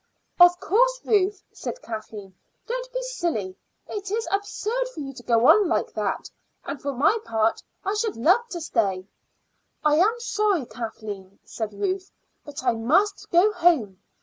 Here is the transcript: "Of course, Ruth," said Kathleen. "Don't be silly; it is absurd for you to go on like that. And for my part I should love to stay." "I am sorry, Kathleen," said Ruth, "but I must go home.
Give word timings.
"Of 0.39 0.59
course, 0.59 0.99
Ruth," 1.05 1.43
said 1.53 1.79
Kathleen. 1.83 2.33
"Don't 2.65 2.91
be 2.91 3.03
silly; 3.03 3.55
it 3.87 4.09
is 4.09 4.27
absurd 4.31 4.87
for 4.95 4.99
you 4.99 5.13
to 5.13 5.21
go 5.21 5.45
on 5.45 5.67
like 5.67 5.93
that. 5.93 6.27
And 6.65 6.81
for 6.81 6.91
my 6.93 7.19
part 7.23 7.61
I 7.85 7.93
should 7.93 8.15
love 8.17 8.47
to 8.49 8.61
stay." 8.61 9.05
"I 9.85 9.97
am 9.97 10.19
sorry, 10.19 10.65
Kathleen," 10.65 11.37
said 11.43 11.71
Ruth, 11.75 12.09
"but 12.43 12.63
I 12.63 12.73
must 12.73 13.29
go 13.29 13.51
home. 13.51 13.99